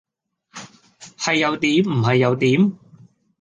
[1.15, 2.73] 係又點唔係又點？